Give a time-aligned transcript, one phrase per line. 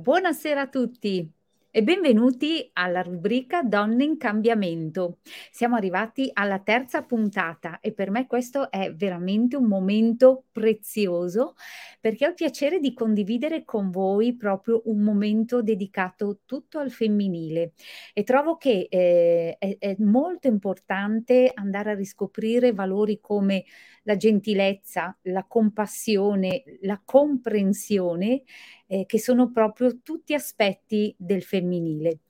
[0.00, 1.30] Buonasera a tutti
[1.70, 5.18] e benvenuti alla rubrica Donne in cambiamento.
[5.50, 11.54] Siamo arrivati alla terza puntata e per me questo è veramente un momento prezioso
[12.00, 17.74] perché ho il piacere di condividere con voi proprio un momento dedicato tutto al femminile
[18.14, 23.64] e trovo che eh, è, è molto importante andare a riscoprire valori come
[24.04, 28.42] la gentilezza, la compassione, la comprensione
[28.90, 32.20] eh, che sono proprio tutti aspetti del femminile.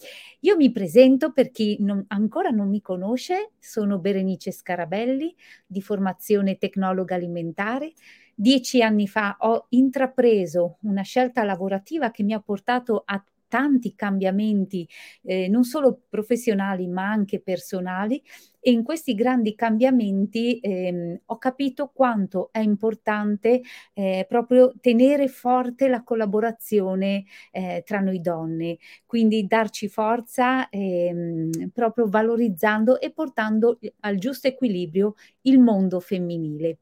[0.40, 5.34] Io mi presento per chi non, ancora non mi conosce, sono Berenice Scarabelli,
[5.66, 7.92] di formazione tecnologa alimentare.
[8.34, 14.86] Dieci anni fa ho intrapreso una scelta lavorativa che mi ha portato a tanti cambiamenti,
[15.22, 18.22] eh, non solo professionali ma anche personali
[18.60, 23.62] e in questi grandi cambiamenti ehm, ho capito quanto è importante
[23.94, 32.06] eh, proprio tenere forte la collaborazione eh, tra noi donne, quindi darci forza ehm, proprio
[32.08, 36.78] valorizzando e portando al giusto equilibrio il mondo femminile.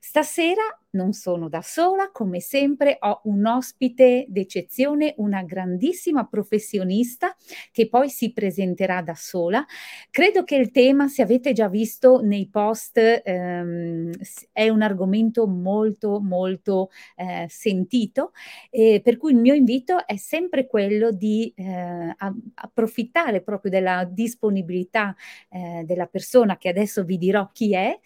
[0.00, 7.34] Stasera non sono da sola, come sempre ho un ospite d'eccezione, una grandissima professionista
[7.72, 9.64] che poi si presenterà da sola.
[10.10, 14.10] Credo che il tema, se avete già visto nei post, ehm,
[14.50, 18.32] è un argomento molto molto eh, sentito,
[18.68, 22.16] eh, per cui il mio invito è sempre quello di eh,
[22.54, 25.14] approfittare proprio della disponibilità
[25.50, 27.96] eh, della persona che adesso vi dirò chi è,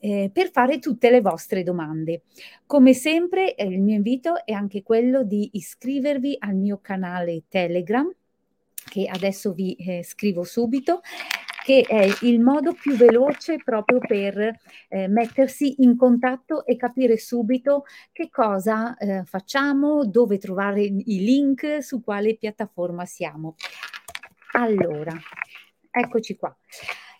[0.00, 2.24] eh, per fare tutte le vostre domande.
[2.66, 8.12] Come sempre eh, il mio invito è anche quello di iscrivervi al mio canale Telegram,
[8.90, 11.00] che adesso vi eh, scrivo subito,
[11.68, 17.84] che è il modo più veloce proprio per eh, mettersi in contatto e capire subito
[18.10, 23.54] che cosa eh, facciamo, dove trovare i link, su quale piattaforma siamo.
[24.52, 25.12] Allora,
[25.90, 26.56] eccoci qua.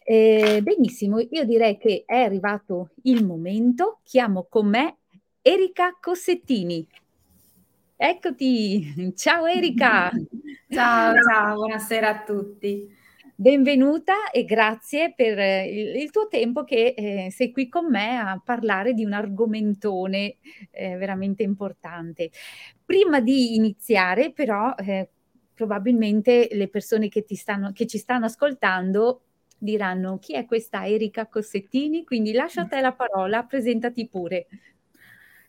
[0.02, 4.00] Eh, benissimo, io direi che è arrivato il momento.
[4.02, 4.96] Chiamo con me
[5.42, 6.88] Erika Cossettini.
[7.96, 10.10] Eccoti, ciao Erika.
[10.70, 12.96] ciao, ciao, buonasera a tutti.
[13.40, 18.42] Benvenuta e grazie per il, il tuo tempo che eh, sei qui con me a
[18.44, 20.38] parlare di un argomentone
[20.72, 22.32] eh, veramente importante.
[22.84, 25.08] Prima di iniziare, però, eh,
[25.54, 29.20] probabilmente le persone che, stanno, che ci stanno ascoltando
[29.56, 34.48] diranno chi è questa Erika Cossettini, quindi lascio a te la parola, presentati pure.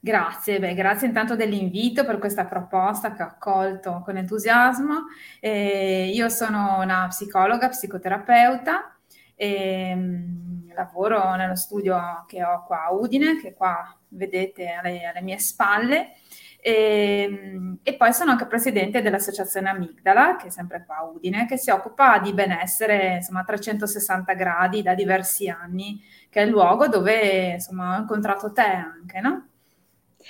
[0.01, 5.07] Grazie, beh, grazie intanto dell'invito per questa proposta che ho accolto con entusiasmo.
[5.41, 8.97] Eh, io sono una psicologa, psicoterapeuta
[9.35, 15.21] e mh, lavoro nello studio che ho qua a Udine, che qua vedete alle, alle
[15.21, 16.13] mie spalle.
[16.61, 21.57] E, e, poi sono anche presidente dell'associazione Amigdala, che è sempre qua a Udine, che
[21.57, 26.87] si occupa di benessere insomma, a 360 gradi da diversi anni, che è il luogo
[26.87, 29.48] dove insomma, ho incontrato te anche, no?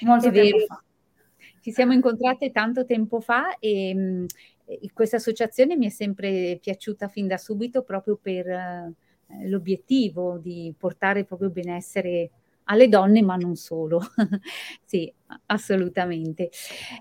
[0.01, 0.83] Molto tempo fa.
[1.61, 4.25] Ci siamo incontrate tanto tempo fa e mh,
[4.93, 8.93] questa associazione mi è sempre piaciuta fin da subito proprio per eh,
[9.47, 12.29] l'obiettivo di portare proprio benessere
[12.69, 13.99] alle donne, ma non solo.
[14.85, 15.11] sì,
[15.47, 16.49] assolutamente.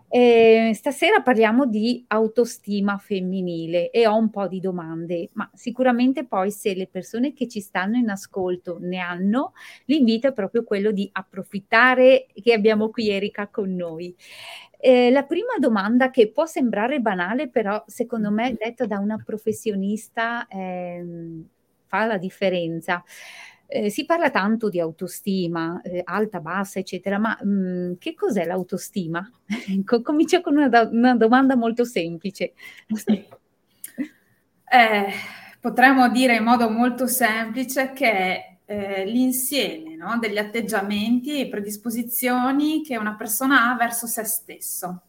[0.09, 6.51] Eh, stasera parliamo di autostima femminile e ho un po' di domande, ma sicuramente poi
[6.51, 9.53] se le persone che ci stanno in ascolto ne hanno,
[9.85, 14.15] l'invito è proprio quello di approfittare che abbiamo qui Erika con noi.
[14.81, 20.47] Eh, la prima domanda che può sembrare banale, però secondo me detta da una professionista
[20.47, 21.05] eh,
[21.87, 23.03] fa la differenza.
[23.71, 28.47] Eh, si parla tanto di autostima, eh, alta, bassa, eccetera, ma mh, mm, che cos'è
[28.47, 29.31] l'autostima?
[30.03, 32.55] Comincio con una, do- una, domanda molto semplice.
[34.71, 35.13] Eh,
[35.61, 42.97] potremmo dire in modo molto semplice che eh, l'insieme no, degli atteggiamenti e predisposizioni che
[42.97, 45.03] una persona ha verso se stesso.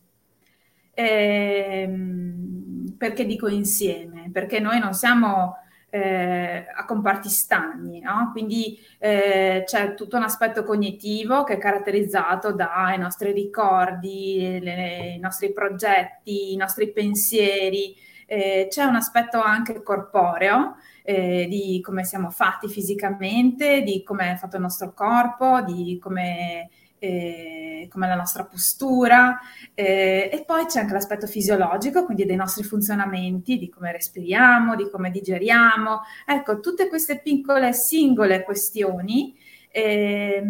[0.93, 4.29] Ehm, perché dico insieme?
[4.33, 5.55] Perché noi non siamo
[5.89, 8.29] eh, a comparti stagni, no?
[8.31, 15.19] quindi eh, c'è tutto un aspetto cognitivo che è caratterizzato dai nostri ricordi, le, i
[15.19, 17.95] nostri progetti, i nostri pensieri,
[18.25, 24.35] eh, c'è un aspetto anche corporeo eh, di come siamo fatti fisicamente, di come è
[24.35, 26.69] fatto il nostro corpo, di come
[26.99, 29.39] eh, come la nostra postura
[29.73, 34.89] eh, e poi c'è anche l'aspetto fisiologico, quindi dei nostri funzionamenti, di come respiriamo, di
[34.89, 36.01] come digeriamo.
[36.25, 39.35] Ecco, tutte queste piccole singole questioni
[39.71, 40.43] eh,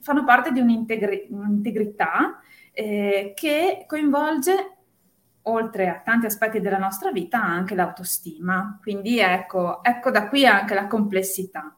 [0.00, 2.40] fanno parte di un'integri- un'integrità
[2.72, 4.76] eh, che coinvolge
[5.42, 8.78] oltre a tanti aspetti della nostra vita, anche l'autostima.
[8.80, 11.74] Quindi ecco, ecco da qui anche la complessità.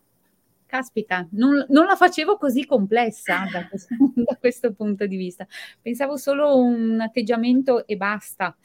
[0.72, 5.46] Caspita, non, non la facevo così complessa da questo, da questo, punto di vista.
[5.82, 8.56] Pensavo solo un atteggiamento e basta.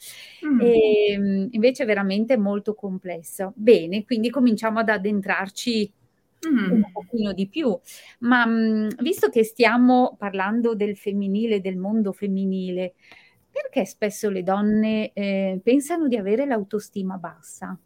[0.46, 0.60] Mm.
[0.62, 3.52] E, ehm, invece è veramente molto complesso.
[3.54, 5.92] Bene, quindi cominciamo ad addentrarci
[6.48, 6.70] mm.
[6.70, 7.78] un pochino di più.
[8.20, 12.94] Ma mh, mm, visto che stiamo parlando del femminile, del mondo femminile,
[13.50, 17.78] perché spesso le donne eh, pensano di avere l'autostima bassa?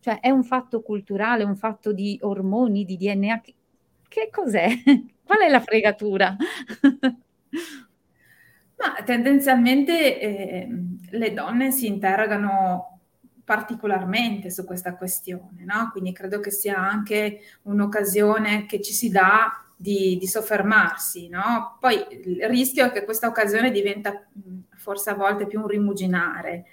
[0.00, 3.40] Cioè è un fatto culturale, un fatto di ormoni, di DNA?
[3.40, 3.54] Che
[4.30, 4.68] cos'è?
[5.24, 6.36] Qual è la fregatura?
[8.76, 10.68] Ma tendenzialmente eh,
[11.10, 13.00] le donne si interrogano
[13.44, 15.90] particolarmente su questa questione, no?
[15.90, 21.76] Quindi credo che sia anche un'occasione che ci si dà di, di, soffermarsi, no?
[21.80, 24.24] Poi il rischio è che questa occasione diventa
[24.76, 26.64] forse a volte più un rimuginare,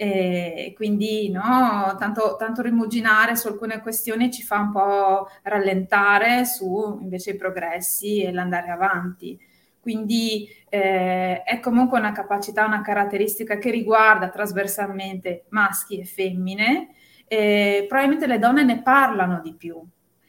[0.00, 7.00] e quindi no, tanto, tanto rimuginare su alcune questioni ci fa un po' rallentare su
[7.00, 9.36] invece i progressi e l'andare avanti.
[9.80, 16.90] Quindi eh, è comunque una capacità, una caratteristica che riguarda trasversalmente maschi e femmine.
[17.26, 19.84] Eh, probabilmente le donne ne parlano di più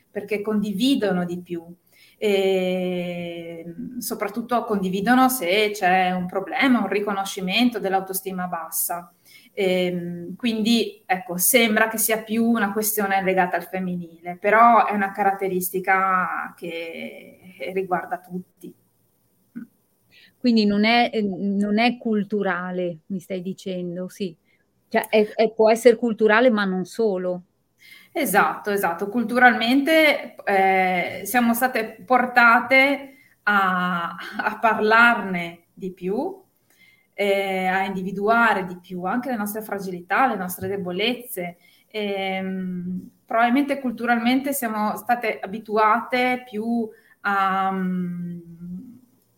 [0.09, 1.63] perché condividono di più
[2.17, 3.63] e
[3.99, 9.13] soprattutto condividono se c'è un problema, un riconoscimento dell'autostima bassa.
[9.53, 15.11] Ehm, quindi ecco, sembra che sia più una questione legata al femminile, però è una
[15.11, 17.39] caratteristica che
[17.73, 18.73] riguarda tutti.
[20.39, 24.33] Quindi non è, non è culturale, mi stai dicendo, sì.
[24.87, 27.43] Cioè, è, è, può essere culturale, ma non solo.
[28.11, 29.09] Esatto, esatto.
[29.09, 36.41] Culturalmente eh, siamo state portate a, a parlarne di più,
[37.21, 41.57] eh, a individuare di più anche le nostre fragilità, le nostre debolezze.
[41.87, 46.87] E, mh, probabilmente culturalmente siamo state abituate più
[47.21, 48.41] a, um,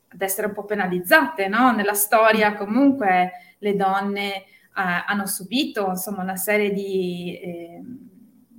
[0.10, 1.72] ad essere un po' penalizzate, no?
[1.72, 4.44] Nella storia comunque le donne eh,
[4.74, 7.40] hanno subito insomma una serie di...
[7.42, 7.82] Eh,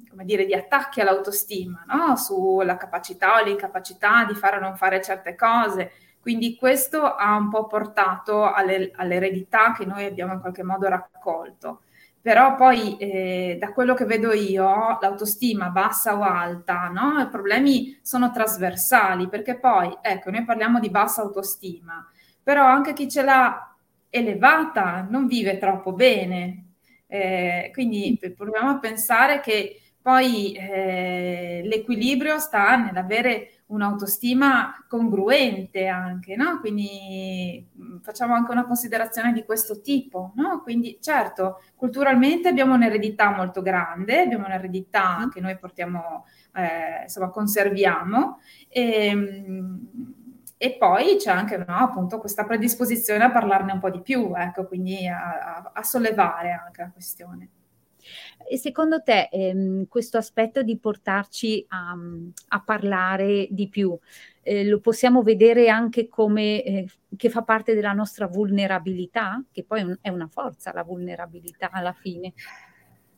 [0.09, 2.17] come dire, di attacchi all'autostima, no?
[2.17, 5.91] sulla capacità o l'incapacità di fare o non fare certe cose,
[6.23, 11.83] quindi questo ha un po' portato alle, all'eredità che noi abbiamo in qualche modo raccolto.
[12.21, 17.21] Però poi eh, da quello che vedo io, l'autostima bassa o alta, no?
[17.21, 22.09] i problemi sono trasversali, perché poi, ecco, noi parliamo di bassa autostima,
[22.41, 23.75] però anche chi ce l'ha
[24.09, 26.75] elevata non vive troppo bene.
[27.09, 36.59] Eh, quindi proviamo a pensare che poi eh, l'equilibrio sta nell'avere un'autostima congruente anche, no?
[36.61, 40.61] Quindi mm, facciamo anche una considerazione di questo tipo, no?
[40.63, 45.29] Quindi certo, culturalmente abbiamo un'eredità molto grande, abbiamo un'eredità mm.
[45.31, 49.89] che noi portiamo, eh, insomma, conserviamo e, ehm,
[50.57, 54.67] e poi c'è anche no, appunto questa predisposizione a parlarne un po' di più, ecco,
[54.67, 57.49] quindi a, a, a sollevare anche la questione.
[58.49, 61.97] E secondo te ehm, questo aspetto di portarci a,
[62.49, 63.99] a parlare di più,
[64.43, 69.97] eh, lo possiamo vedere anche come eh, che fa parte della nostra vulnerabilità, che poi
[70.01, 72.33] è una forza la vulnerabilità alla fine.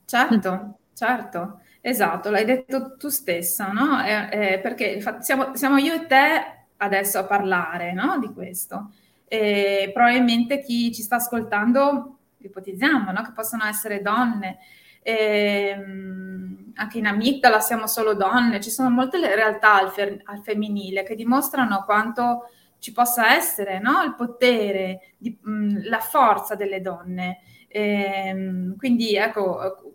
[0.05, 4.03] Certo, certo, esatto, l'hai detto tu stessa, no?
[4.03, 8.19] Eh, eh, perché siamo, siamo, io e te adesso a parlare no?
[8.19, 8.91] di questo.
[9.27, 12.14] E probabilmente chi ci sta ascoltando,
[12.47, 13.21] ipotizziamo no?
[13.23, 14.57] che possono essere donne,
[15.01, 21.03] ehm, anche in Amigdala siamo solo donne, ci sono molte realtà al, fer- al femminile
[21.03, 22.49] che dimostrano quanto
[22.79, 24.03] ci possa essere no?
[24.03, 27.39] il potere, di, mh, la forza delle donne.
[27.67, 29.93] Ehm, quindi ecco,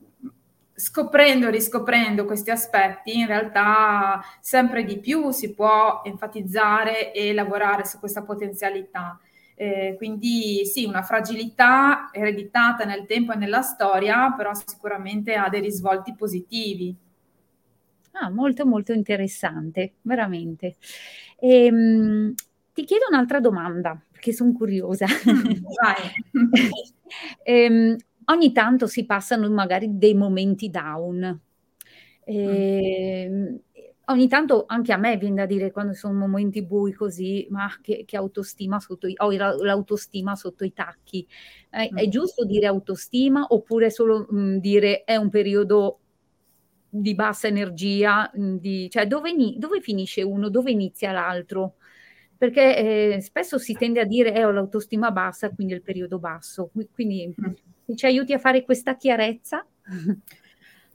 [0.80, 7.84] scoprendo e riscoprendo questi aspetti, in realtà sempre di più si può enfatizzare e lavorare
[7.84, 9.18] su questa potenzialità.
[9.60, 15.60] Eh, quindi sì, una fragilità ereditata nel tempo e nella storia, però sicuramente ha dei
[15.60, 16.96] risvolti positivi.
[18.12, 20.76] Ah, molto molto interessante, veramente.
[21.40, 22.32] Ehm,
[22.72, 25.04] ti chiedo un'altra domanda, perché sono curiosa.
[26.36, 26.52] Mm,
[27.42, 31.38] ehm, ogni tanto si passano magari dei momenti down.
[32.24, 33.60] Ehm,
[34.10, 38.04] ogni tanto anche a me viene da dire quando sono momenti bui così, ma che,
[38.06, 41.26] che autostima sotto i, ho l'autostima sotto i tacchi.
[41.70, 41.96] Eh, mm.
[41.96, 45.98] È giusto dire autostima oppure solo mh, mm, dire è un periodo
[46.88, 51.76] di bassa energia, mh, mm, di, cioè dove, dove, finisce uno, dove inizia l'altro?
[52.36, 56.18] Perché eh, spesso si tende a dire eh, ho l'autostima bassa, quindi è il periodo
[56.18, 56.70] basso.
[56.92, 57.52] Quindi mm.
[57.90, 59.66] Se ci aiuti a fare questa chiarezza.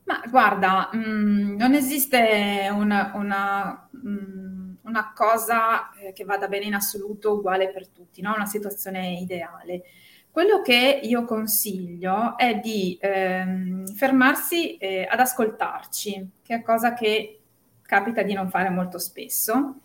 [0.06, 6.48] Ma guarda, mh, mm, non esiste una, una, mh, mm, una cosa eh, che vada
[6.48, 8.34] bene in assoluto uguale per tutti, no?
[8.36, 9.84] una situazione ideale.
[10.30, 17.40] Quello che io consiglio è di ehm, fermarsi eh, ad ascoltarci, che è cosa che
[17.82, 19.80] capita di non fare molto spesso.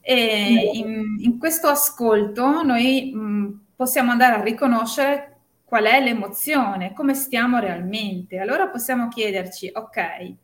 [0.00, 5.39] E in, in questo ascolto noi mh, possiamo andare a riconoscere
[5.70, 8.40] qual è l'emozione, come stiamo realmente.
[8.40, 10.34] Allora possiamo chiederci, ok,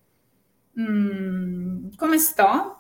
[0.75, 2.77] mh, come sto?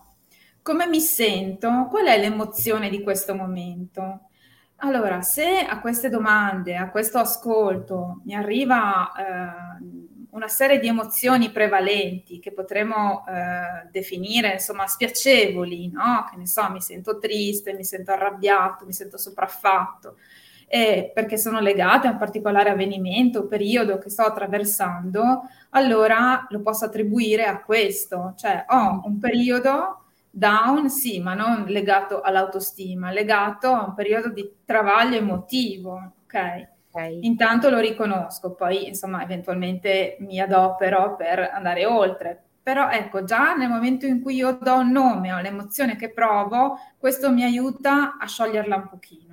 [0.63, 1.89] Come mi sento?
[1.91, 4.29] Qual è l'emozione di questo momento?
[4.77, 9.85] Allora, se a queste domande, a questo ascolto mi arriva eh,
[10.31, 16.27] una serie di emozioni prevalenti che potremmo eh, definire, insomma, spiacevoli, no?
[16.31, 20.19] Che ne so, mi sento triste, mi sento arrabbiato, mi sento sopraffatto,
[20.67, 26.61] eh, perché sono legate a un particolare avvenimento o periodo che sto attraversando, allora lo
[26.61, 33.69] posso attribuire a questo, cioè ho un periodo down, sì, ma non legato all'autostima, legato
[33.73, 36.75] a un periodo di travaglio emotivo, ok?
[36.97, 37.19] Okay.
[37.27, 42.43] Intanto lo riconosco, poi insomma eventualmente mi adopero per andare oltre.
[42.63, 47.31] Però ecco, già nel momento in cui io do un nome all'emozione che provo, questo
[47.31, 49.26] mi aiuta a scioglierla un pochino.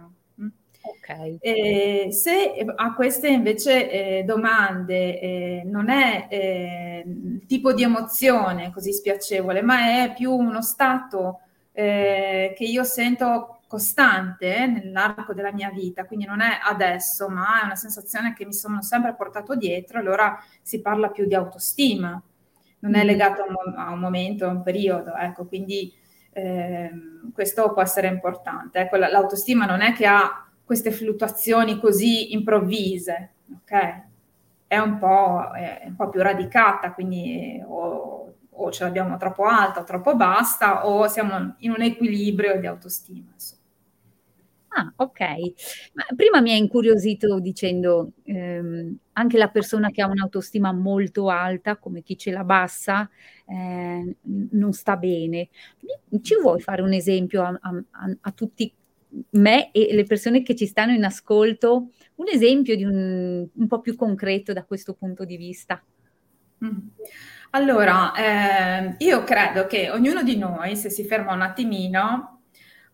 [0.83, 0.89] Mm?
[0.89, 1.37] Ok.
[1.39, 7.05] E se a queste invece eh, domande eh, non è eh,
[7.47, 11.39] tipo di emozione così spiacevole, ma è più uno stato
[11.71, 17.65] eh, che io sento costante nell'arco della mia vita, quindi non è adesso, ma è
[17.65, 22.21] una sensazione che mi sono sempre portato dietro, allora si parla più di autostima,
[22.79, 23.07] non è mm.
[23.07, 25.91] legato a un, a un momento, a un periodo, ecco, quindi
[26.33, 26.91] eh,
[27.33, 28.79] questo può essere importante.
[28.79, 34.03] Ecco, l'autostima non è che ha queste fluttuazioni così improvvise, ok?
[34.65, 38.13] È un po', è un po più radicata, quindi o
[38.55, 43.31] o ce l'abbiamo troppo alta o troppo bassa o siamo in un equilibrio di autostima.
[43.33, 43.61] Insomma.
[44.75, 45.19] Ah, ok.
[45.93, 51.77] Ma prima mi ha incuriosito dicendo, ehm, anche la persona che ha un'autostima molto alta,
[51.77, 53.07] come chi ce l'ha bassa,
[53.45, 55.49] eh, non sta bene.
[56.21, 58.73] Ci vuoi fare un esempio a, a, a, tutti
[59.31, 63.81] me e le persone che ci stanno in ascolto, un esempio di un, un po'
[63.81, 65.83] più concreto da questo punto di vista?
[66.63, 66.77] Mm.
[67.51, 72.41] Allora, eh, io credo che ognuno di noi, se si ferma un attimino,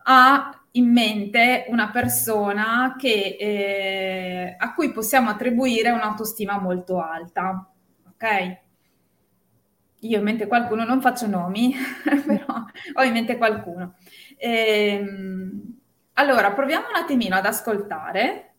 [0.04, 7.68] ha in mente una persona che, eh, a cui possiamo attribuire un'autostima molto alta.
[8.06, 8.58] Ok?
[10.02, 11.74] Io in mente qualcuno, non faccio nomi,
[12.26, 13.96] però ho in mente qualcuno.
[14.36, 15.79] Ehm,
[16.20, 18.54] allora, proviamo un attimino ad ascoltare,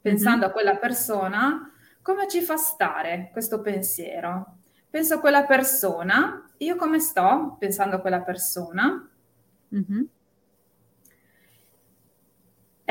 [0.00, 0.48] pensando mm-hmm.
[0.48, 4.58] a quella persona, come ci fa stare questo pensiero.
[4.90, 9.08] Penso a quella persona, io come sto pensando a quella persona?
[9.74, 10.02] Mm-hmm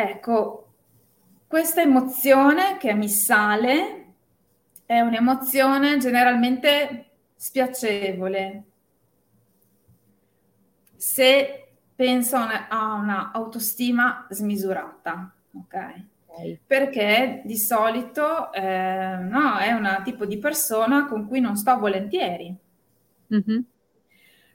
[0.01, 0.75] Ecco,
[1.45, 4.13] questa emozione che mi sale
[4.85, 8.63] è un'emozione generalmente spiacevole.
[10.95, 11.68] Se
[11.99, 16.03] penso a un'autostima smisurata, ok?
[16.65, 22.55] Perché di solito eh, no, è un tipo di persona con cui non sto volentieri.
[23.33, 23.59] Mm-hmm.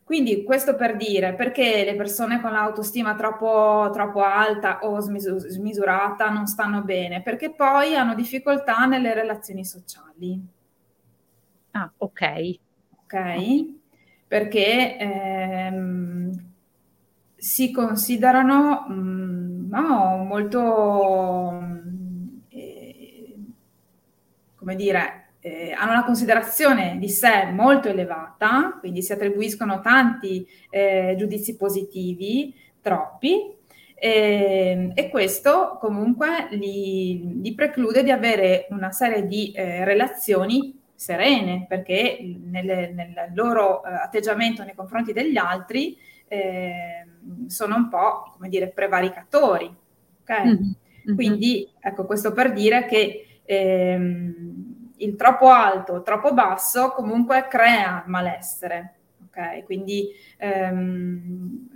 [0.04, 6.30] Quindi questo per dire perché le persone con l'autostima troppo, troppo alta o smisur- smisurata
[6.30, 10.40] non stanno bene, perché poi hanno difficoltà nelle relazioni sociali.
[11.72, 12.58] Ah, ok.
[13.02, 13.66] Ok,
[14.26, 16.52] perché ehm,
[17.44, 21.62] si considerano mm, no, molto,
[22.48, 23.34] eh,
[24.56, 31.16] come dire, eh, hanno una considerazione di sé molto elevata, quindi si attribuiscono tanti eh,
[31.18, 33.54] giudizi positivi, troppi,
[33.94, 41.66] eh, e questo comunque li, li, preclude di avere una serie di eh, relazioni serene,
[41.68, 48.48] perché nelle, nel loro eh, atteggiamento nei confronti degli altri ehm, sono un po', come
[48.48, 49.74] dire, prevaricatori.
[50.22, 50.46] Okay?
[50.46, 51.14] Mm-hmm.
[51.14, 58.94] Quindi, ecco, questo per dire che ehm, il troppo alto, troppo basso comunque crea malessere.
[59.26, 61.68] Ok, quindi ehm,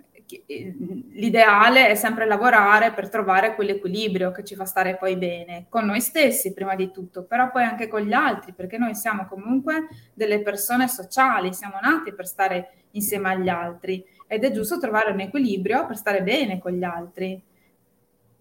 [1.12, 6.00] l'ideale è sempre lavorare per trovare quell'equilibrio che ci fa stare poi bene con noi
[6.00, 10.40] stessi prima di tutto, però poi anche con gli altri, perché noi siamo comunque delle
[10.42, 15.86] persone sociali, siamo nati per stare insieme agli altri ed è giusto trovare un equilibrio
[15.86, 17.42] per stare bene con gli altri.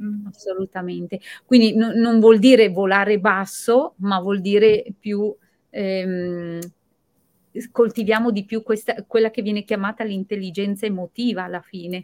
[0.03, 0.27] Mm.
[0.27, 1.19] Assolutamente.
[1.45, 5.35] Quindi no, non vuol dire volare basso, ma vuol dire più
[5.71, 6.59] ehm,
[7.71, 12.03] coltiviamo di più questa, quella che viene chiamata l'intelligenza emotiva alla fine.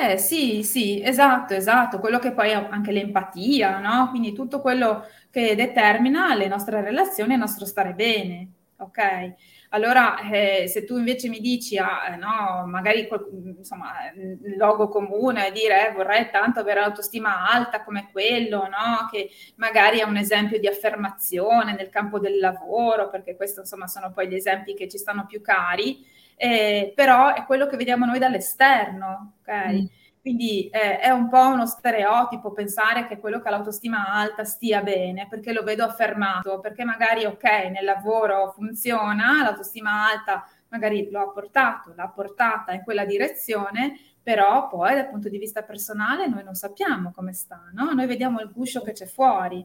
[0.00, 4.08] Eh sì, sì, esatto, esatto, quello che poi è anche l'empatia, no?
[4.10, 8.48] Quindi tutto quello che determina le nostre relazioni e il nostro stare bene,
[8.78, 9.34] ok?
[9.74, 13.08] Allora, eh, se tu invece mi dici, ah, eh, no, magari
[13.56, 19.08] insomma, il logo comune, dire eh, vorrei tanto avere l'autostima alta come quello, no?
[19.10, 24.12] che magari è un esempio di affermazione nel campo del lavoro, perché questi insomma sono
[24.12, 28.20] poi gli esempi che ci stanno più cari, eh, però è quello che vediamo noi
[28.20, 29.72] dall'esterno, ok?
[29.72, 29.84] Mm
[30.24, 34.80] quindi eh, è un po' uno stereotipo pensare che quello che ha l'autostima alta stia
[34.80, 41.20] bene, perché lo vedo affermato, perché magari ok, nel lavoro funziona, l'autostima alta magari lo
[41.20, 46.42] ha portato, l'ha portata in quella direzione, però poi dal punto di vista personale noi
[46.42, 47.92] non sappiamo come sta, no?
[47.92, 49.62] Noi vediamo il guscio che c'è fuori.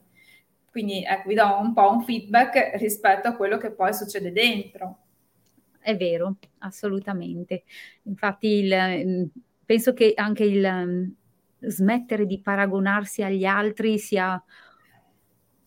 [0.70, 4.98] Quindi ecco, vi do un po' un feedback rispetto a quello che poi succede dentro.
[5.80, 7.64] È vero, assolutamente.
[8.04, 9.32] Infatti il
[9.70, 11.14] penso che anche il um,
[11.60, 14.44] smettere di paragonarsi agli altri sia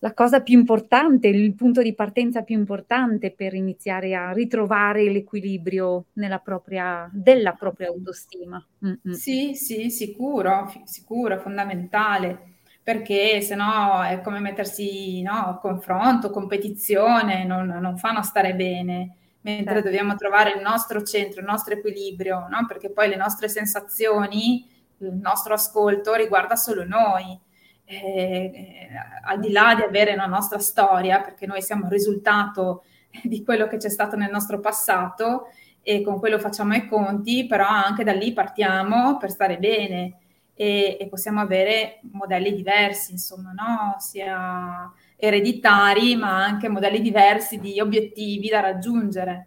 [0.00, 6.06] la cosa più importante, il punto di partenza più importante per iniziare a ritrovare l'equilibrio
[6.42, 8.60] propria, della propria autostima.
[8.84, 9.12] Mm-mm.
[9.14, 17.68] Sì, sì, sicuro, sicuro, fondamentale, perché se no è come mettersi no, confronto, competizione, non,
[17.68, 19.88] non fanno stare bene mentre certo.
[19.88, 22.64] dobbiamo trovare il nostro centro, il nostro equilibrio, no?
[22.66, 24.66] perché poi le nostre sensazioni,
[24.98, 27.38] il nostro ascolto riguarda solo noi.
[27.84, 28.88] Eh, eh,
[29.24, 32.84] al di là di avere una nostra storia, perché noi siamo il risultato
[33.22, 35.48] di quello che c'è stato nel nostro passato
[35.82, 40.18] e con quello facciamo i conti, però anche da lì partiamo per stare bene
[40.54, 43.96] e, e possiamo avere modelli diversi, insomma, no?
[43.98, 44.90] sia
[45.24, 49.46] ereditari, ma anche modelli diversi di obiettivi da raggiungere.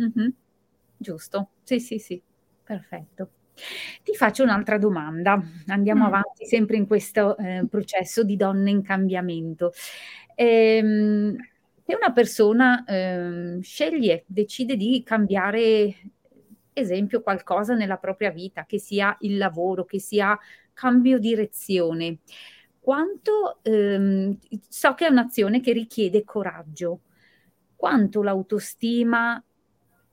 [0.00, 0.28] Mm-hmm.
[0.96, 2.20] Giusto, sì, sì, sì,
[2.64, 3.28] perfetto.
[4.02, 6.06] Ti faccio un'altra domanda, andiamo mm.
[6.06, 9.72] avanti sempre in questo eh, processo di donne in cambiamento.
[10.34, 11.36] Ehm,
[11.86, 15.94] se una persona eh, sceglie, decide di cambiare,
[16.72, 20.36] esempio, qualcosa nella propria vita, che sia il lavoro, che sia
[20.72, 22.18] cambio direzione,
[22.82, 24.36] quanto ehm,
[24.68, 27.02] so che è un'azione che richiede coraggio,
[27.76, 29.40] quanto l'autostima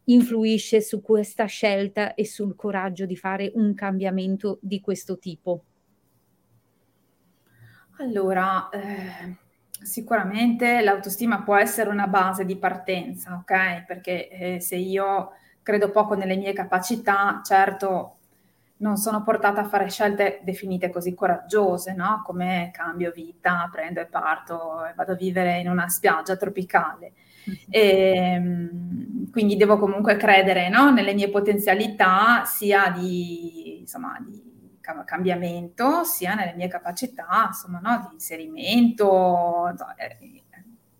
[0.05, 5.63] influisce su questa scelta e sul coraggio di fare un cambiamento di questo tipo?
[7.97, 9.36] Allora, eh,
[9.82, 13.86] sicuramente l'autostima può essere una base di partenza, ok?
[13.86, 15.32] Perché eh, se io
[15.63, 18.18] credo poco nelle mie capacità, certo
[18.80, 22.22] non sono portata a fare scelte definite così coraggiose, no?
[22.24, 27.13] Come cambio vita, prendo e parto e vado a vivere in una spiaggia tropicale.
[27.50, 27.58] Mm-hmm.
[27.70, 30.92] E, ehm, quindi devo comunque credere no?
[30.92, 34.48] nelle mie potenzialità sia di, insomma, di
[35.06, 38.08] cambiamento, sia nelle mie capacità insomma, no?
[38.08, 39.72] di inserimento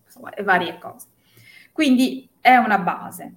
[0.04, 1.06] insomma, e varie cose.
[1.72, 3.34] Quindi è una base.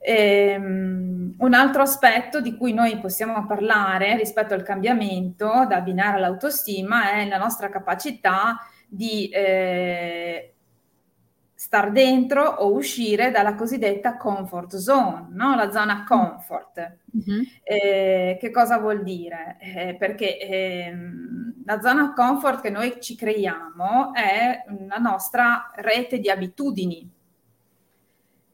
[0.00, 7.12] Ehm, un altro aspetto di cui noi possiamo parlare rispetto al cambiamento da abbinare all'autostima
[7.12, 10.54] è la nostra capacità di eh,
[11.54, 15.56] star dentro o uscire dalla cosiddetta comfort zone, no?
[15.56, 16.98] la zona comfort.
[17.16, 17.42] Mm-hmm.
[17.64, 19.56] Eh, che cosa vuol dire?
[19.60, 26.30] Eh, perché ehm, la zona comfort che noi ci creiamo è la nostra rete di
[26.30, 27.16] abitudini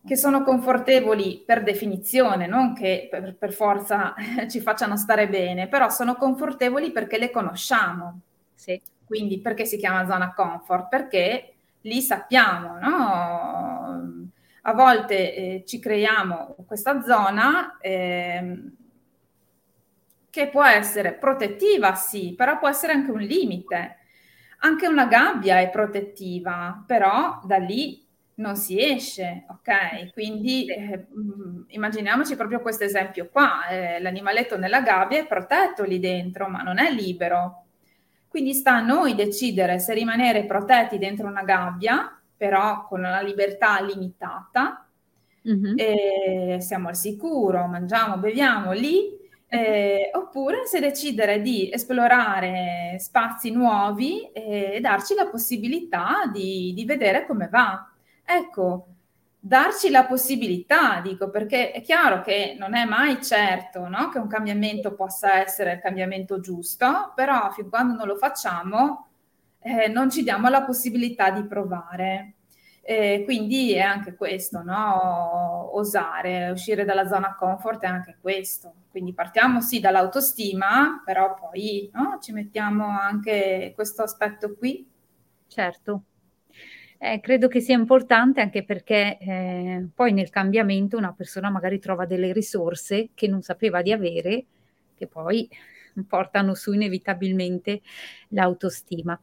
[0.07, 4.14] che sono confortevoli per definizione, non che per, per, forza
[4.49, 8.21] ci facciano stare bene, però sono confortevoli perché le conosciamo.
[8.55, 8.81] Sì.
[9.05, 10.88] Quindi perché si chiama zona comfort?
[10.88, 14.31] Perché lì sappiamo, no?
[14.67, 18.62] A volte eh, ci creiamo questa zona eh,
[20.31, 23.99] che può essere protettiva, sì, però può essere anche un limite.
[24.61, 28.04] Anche una gabbia è protettiva, però da lì
[28.37, 30.12] non si esce, ok?
[30.12, 36.01] Quindi eh, mm, immaginiamoci proprio questo esempio qua, eh, l'animaletto nella gabbia è protetto lì
[36.01, 37.64] dentro, ma non è libero.
[38.29, 43.81] Quindi sta a noi decidere se rimanere protetti dentro una gabbia, però con una libertà
[43.81, 44.85] limitata,
[45.49, 45.75] mm-hmm.
[45.77, 54.29] eh, siamo al sicuro, mangiamo, beviamo lì, eh, oppure se decidere di esplorare spazi nuovi
[54.33, 57.88] e darci la possibilità di, di vedere come va.
[58.24, 58.87] Ecco,
[59.38, 64.08] darci la possibilità, dico, perché è chiaro che non è mai certo no?
[64.08, 69.08] che un cambiamento possa essere il cambiamento giusto, però fin quando non lo facciamo
[69.60, 72.34] eh, non ci diamo la possibilità di provare.
[72.87, 75.74] Eh, quindi è anche questo, no?
[75.76, 78.72] osare, uscire dalla zona comfort è anche questo.
[78.90, 82.18] Quindi partiamo sì dall'autostima, però poi no?
[82.20, 84.87] ci mettiamo anche questo aspetto qui.
[85.46, 86.02] Certo.
[86.98, 92.07] Eh, credo che sia importante anche perché eh, poi nel cambiamento una persona magari trova
[92.07, 94.44] delle risorse che non sapeva di avere,
[94.96, 95.48] che poi
[96.09, 97.83] portano su inevitabilmente
[98.28, 99.18] l'autostima.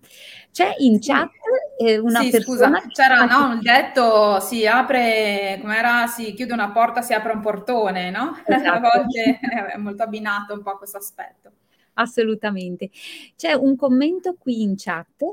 [0.52, 1.12] C'è in sì.
[1.12, 1.32] chat
[1.80, 2.82] eh, una sì, persona...
[2.82, 7.34] Scusa, c'era no, il detto si apre, come era, si chiude una porta, si apre
[7.34, 8.38] un portone, no?
[8.46, 8.88] Esatto.
[8.88, 9.40] A volte
[9.74, 11.52] è molto abbinato un po' a questo aspetto
[11.94, 12.90] assolutamente.
[13.36, 15.24] C'è un commento qui in chat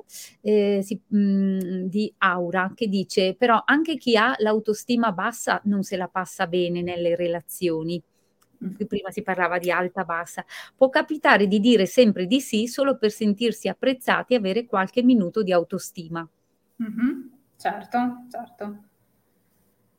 [0.41, 5.83] eh, si, mh, mm, di Aura che dice però anche chi ha l'autostima bassa non
[5.83, 8.03] se la passa bene nelle relazioni
[8.89, 10.45] prima si parlava di alta bassa,
[10.77, 15.43] può capitare di dire sempre di sì solo per sentirsi apprezzati e avere qualche minuto
[15.43, 16.29] di autostima.
[16.83, 17.21] Mm-hmm.
[17.57, 17.99] Certo,
[18.31, 18.88] certo.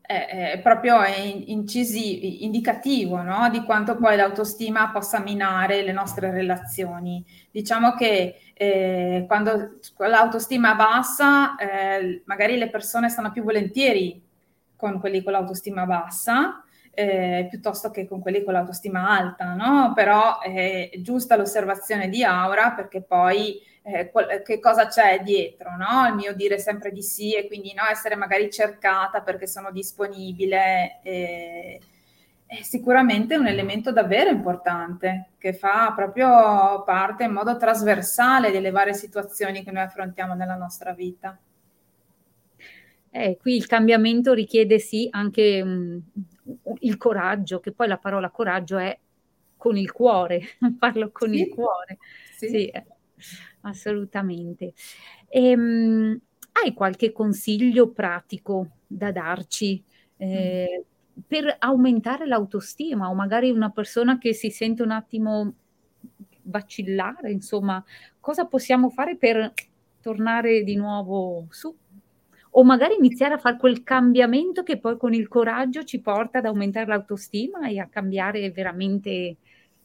[0.10, 3.48] È, è proprio incisi, indicativo no?
[3.52, 7.24] di quanto poi l'autostima possa minare le nostre relazioni.
[7.52, 14.20] Diciamo che eh, quando l'autostima è bassa, eh, magari le persone stanno più volentieri
[14.76, 19.94] con quelli con l'autostima bassa, eh, piuttosto che con quelli con l'autostima alta, no?
[19.94, 23.62] Però è giusta l'osservazione di Aura perché poi
[23.94, 26.08] eh, qual- che cosa c'è dietro, no?
[26.08, 31.00] Il mio dire sempre di sì e quindi no, essere magari cercata perché sono disponibile
[31.04, 31.80] eh,
[32.46, 38.96] è sicuramente un elemento davvero importante che fa proprio parte in modo trasversale delle varie
[38.96, 41.38] situazioni che noi affrontiamo nella nostra vita.
[43.12, 46.02] Eh, qui il cambiamento richiede sì anche um,
[46.80, 48.98] il coraggio, che poi la parola coraggio è
[49.58, 50.42] con il cuore,
[50.80, 51.42] parlo con sì.
[51.42, 51.98] il cuore.
[52.36, 52.86] Sì, sì eh,
[53.62, 54.74] assolutamente.
[55.28, 56.20] Ehm,
[56.52, 59.84] hai qualche consiglio pratico da darci
[60.18, 61.22] eh, mm.
[61.28, 65.54] per aumentare l'autostima o magari una persona che si sente un attimo
[66.44, 67.84] vacillare, insomma,
[68.20, 69.54] cosa possiamo fare per
[70.02, 71.76] tornare di nuovo su?
[72.52, 76.46] o magari iniziare a fare quel cambiamento che poi con il coraggio ci porta ad
[76.46, 79.10] aumentare l'autostima e a cambiare veramente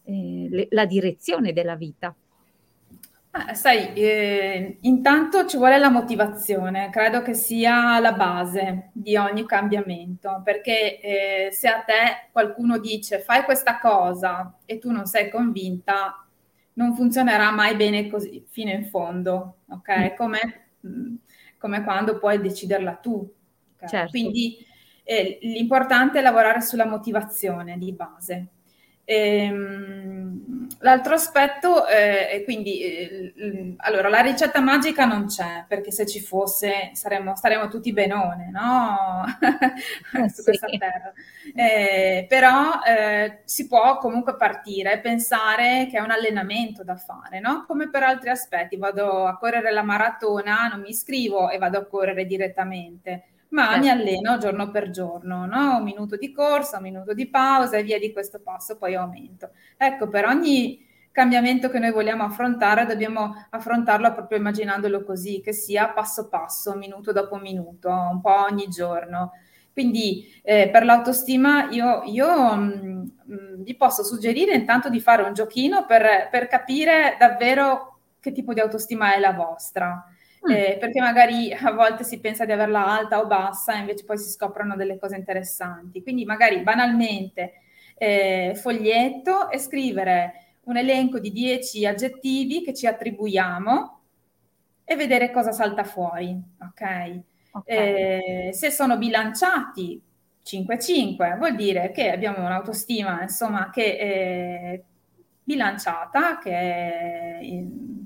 [0.04, 2.14] eh, le, la direzione della vita.
[3.36, 9.44] Eh, sai, eh, intanto ci vuole la motivazione, credo che sia la base di ogni
[9.44, 15.30] cambiamento, perché eh, se a te qualcuno dice fai questa cosa e tu non sei
[15.30, 16.24] convinta,
[16.74, 20.12] non funzionerà mai bene così fino in fondo, ok?
[20.12, 20.16] Mm.
[20.16, 21.14] Come mm,
[21.64, 23.26] come quando puoi deciderla tu.
[23.76, 23.88] Okay?
[23.88, 24.10] Certo.
[24.10, 24.58] Quindi
[25.02, 28.48] eh, l'importante è lavorare sulla motivazione di base.
[29.06, 36.06] Ehm, l'altro aspetto eh, è quindi, eh, allora, la ricetta magica non c'è, perché se
[36.06, 39.24] ci fosse saremmo, staremmo tutti benone, no?
[40.24, 41.12] Eh, Su questa terra.
[41.54, 47.40] Eh, però eh, si può comunque partire e pensare che è un allenamento da fare,
[47.40, 47.64] no?
[47.66, 51.86] Come per altri aspetti, vado a correre la maratona, non mi iscrivo e vado a
[51.86, 53.80] correre direttamente ma certo.
[53.80, 55.76] mi alleno giorno per giorno, no?
[55.76, 59.50] un minuto di corsa, un minuto di pausa e via di questo passo poi aumento.
[59.76, 65.88] Ecco, per ogni cambiamento che noi vogliamo affrontare dobbiamo affrontarlo proprio immaginandolo così, che sia
[65.88, 69.30] passo passo, minuto dopo minuto, un po' ogni giorno.
[69.72, 75.32] Quindi eh, per l'autostima io, io mh, mh, vi posso suggerire intanto di fare un
[75.32, 80.04] giochino per, per capire davvero che tipo di autostima è la vostra.
[80.46, 80.52] Mm.
[80.52, 84.18] eh, perché magari a volte si pensa di averla alta o bassa e invece poi
[84.18, 86.02] si scoprono delle cose interessanti.
[86.02, 87.52] Quindi magari banalmente
[87.96, 90.32] eh, foglietto e scrivere
[90.64, 94.00] un elenco di 10 aggettivi che ci attribuiamo
[94.84, 97.20] e vedere cosa salta fuori, ok?
[97.52, 98.48] okay.
[98.48, 100.00] Eh, se sono bilanciati
[100.44, 104.82] 5-5 vuol dire che abbiamo un'autostima insomma che è
[105.42, 108.03] bilanciata, che è in,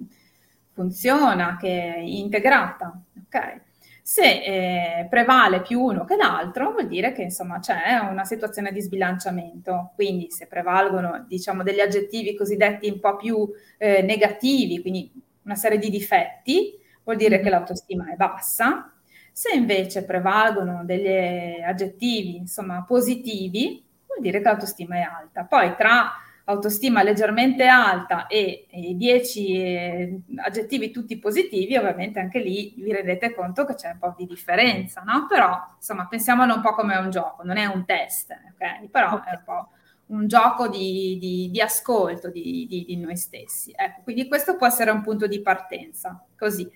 [0.78, 2.96] funziona, che è integrata.
[3.26, 3.60] Okay?
[4.00, 8.80] Se eh, prevale più uno che l'altro, vuol dire che insomma c'è una situazione di
[8.80, 9.90] sbilanciamento.
[9.96, 15.10] Quindi se prevalgono diciamo degli aggettivi cosiddetti un po' più eh, negativi, quindi
[15.42, 17.44] una serie di difetti, vuol dire mm-hmm.
[17.44, 18.92] che l'autostima è bassa.
[19.32, 25.42] Se invece prevalgono degli aggettivi insomma positivi, vuol dire che l'autostima è alta.
[25.44, 26.12] Poi tra
[26.48, 33.66] autostima leggermente alta e, 10 eh, aggettivi tutti positivi, ovviamente anche lì vi rendete conto
[33.66, 35.26] che c'è un po' di differenza, no?
[35.28, 38.88] Però, insomma, pensiamolo un po' come un gioco, non è un test, ok?
[38.90, 39.34] Però okay.
[39.34, 39.68] è un po'
[40.06, 43.72] un gioco di, di, di ascolto di, di, noi stessi.
[43.76, 46.66] Ecco, quindi questo può essere un punto di partenza, così.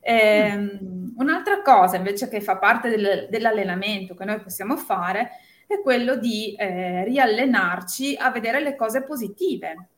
[0.00, 0.78] Eh,
[1.16, 5.30] un'altra cosa invece che fa parte del, dell'allenamento che noi possiamo fare
[5.76, 9.88] è quello di eh, riallenarci a vedere le cose positive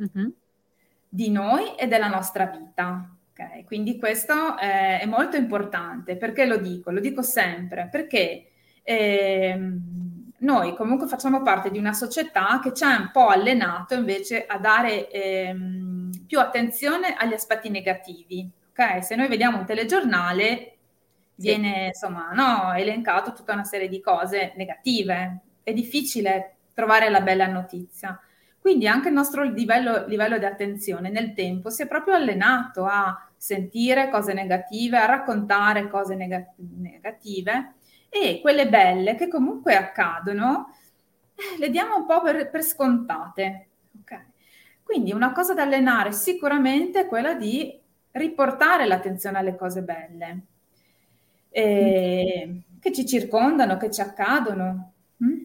[0.00, 0.28] mm-hmm.
[1.08, 3.08] di noi e della nostra vita.
[3.32, 3.64] Okay?
[3.64, 6.16] Quindi questo è, è, molto importante.
[6.16, 6.90] Perché lo dico?
[6.90, 8.48] Lo dico sempre perché
[8.82, 9.72] eh,
[10.38, 14.58] noi comunque facciamo parte di una società che ci ha un po' allenato invece a
[14.58, 18.48] dare ehm, più attenzione agli aspetti negativi.
[18.70, 19.02] Okay?
[19.02, 20.77] Se noi vediamo un telegiornale
[21.38, 25.40] viene insomma no, elencato tutta una serie di cose negative.
[25.62, 28.20] È difficile trovare la bella notizia.
[28.58, 33.30] Quindi anche il nostro livello, livello di attenzione nel tempo si è proprio allenato a
[33.36, 37.74] sentire cose negative, a raccontare cose neg- negative
[38.08, 40.74] e quelle belle che comunque accadono
[41.34, 43.68] eh, le diamo un po' per, per scontate.
[44.00, 44.24] Okay.
[44.82, 47.78] Quindi una cosa da allenare sicuramente è quella di
[48.10, 50.42] riportare l'attenzione alle cose belle
[51.50, 54.92] eh, che ci circondano, che ci accadono.
[55.22, 55.42] Mm?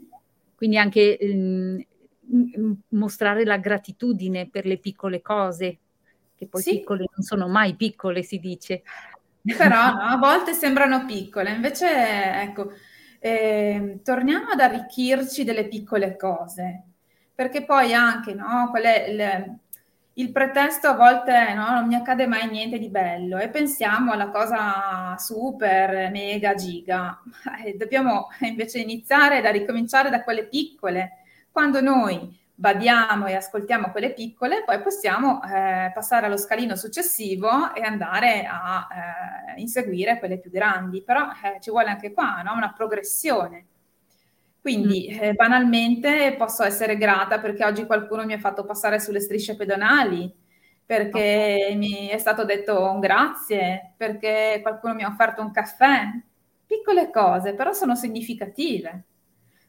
[0.55, 1.87] Quindi anche eh,
[2.89, 5.77] mostrare la gratitudine per le piccole cose,
[6.35, 6.77] che poi sì.
[6.77, 8.83] piccole non sono mai piccole, si dice.
[9.41, 12.71] Però no, a volte sembrano piccole, invece ecco,
[13.19, 16.83] eh, torniamo ad arricchirci delle piccole cose,
[17.33, 19.59] perché poi anche no, quelle, le, il
[20.31, 25.17] pretesto a volte no, non mi accade mai niente di bello e pensiamo alla cosa
[25.17, 27.19] super, mega, giga.
[27.75, 31.23] Dobbiamo invece iniziare da ricominciare da quelle piccole.
[31.51, 37.81] Quando noi badiamo e ascoltiamo quelle piccole, poi possiamo eh, passare allo scalino successivo e
[37.81, 38.87] andare a
[39.57, 41.01] eh, inseguire quelle più grandi.
[41.01, 42.53] Però eh, ci vuole anche qua no?
[42.53, 43.65] una progressione.
[44.63, 45.21] Quindi mm.
[45.21, 50.33] eh, banalmente posso essere grata perché oggi qualcuno mi ha fatto passare sulle strisce pedonali,
[50.85, 51.75] perché oh.
[51.75, 56.03] mi è stato detto un grazie, perché qualcuno mi ha offerto un caffè.
[56.65, 59.03] Piccole cose, però sono significative.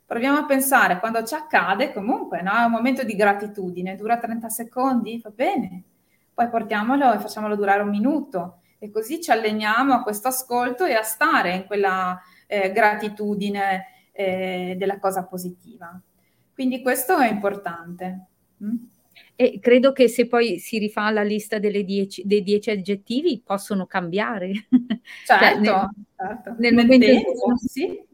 [0.06, 2.52] Proviamo a pensare, quando ci accade, comunque, no?
[2.52, 5.82] è un momento di gratitudine, dura 30 secondi, va bene.
[6.32, 10.94] Poi portiamolo e facciamolo durare un minuto e così ci alleniamo a questo ascolto e
[10.94, 16.00] a stare in quella eh, gratitudine eh, della cosa positiva.
[16.54, 18.26] Quindi questo è importante.
[18.62, 18.76] Mm?
[19.36, 24.52] E credo che se poi si rifà alla lista dieci, dei dieci aggettivi possono cambiare.
[25.26, 26.54] Certo, cioè, nel, certo.
[26.58, 27.56] nel, nel tempo, sono...
[27.56, 28.04] sì,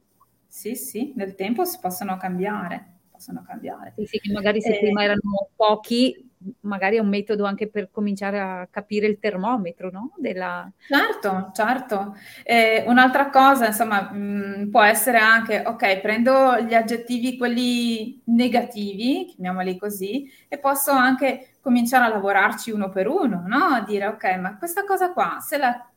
[0.46, 2.98] sì, sì, nel tempo si possono cambiare.
[3.10, 3.94] Possono cambiare.
[3.96, 6.29] Sì, sì, magari se eh, prima erano pochi,
[6.60, 10.12] magari è un metodo anche per cominciare a capire il termometro, no?
[10.16, 10.70] Della...
[10.88, 12.16] Certo, certo.
[12.42, 19.26] Eh, un'altra cosa, insomma, mh, mm, può essere anche, ok, prendo gli aggettivi, quelli negativi,
[19.26, 23.64] chiamiamoli così, e posso anche cominciare a lavorarci uno per uno, no?
[23.64, 25.88] A dire, ok, ma questa cosa qua, se, la,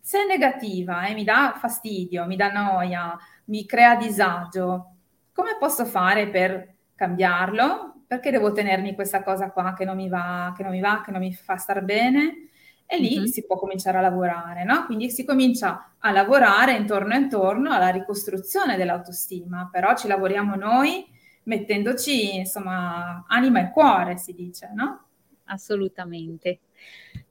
[0.00, 4.96] se è negativa e mi dà fastidio, mi dà noia, mi crea disagio,
[5.32, 7.91] come posso fare per cambiarlo?
[8.12, 11.10] Perché devo tenermi questa cosa qua che non mi va, che non mi, va, che
[11.10, 12.48] non mi fa star bene?
[12.84, 13.24] E lì mm-hmm.
[13.24, 14.84] si può cominciare a lavorare, no?
[14.84, 21.06] Quindi si comincia a lavorare intorno e intorno alla ricostruzione dell'autostima, però ci lavoriamo noi
[21.44, 25.06] mettendoci, insomma, anima e cuore, si dice, no?
[25.44, 26.60] Assolutamente.